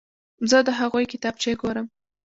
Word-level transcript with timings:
زه 0.49 0.57
د 0.67 0.69
هغوی 0.79 1.05
کتابچې 1.11 1.51
ګورم. 1.61 1.87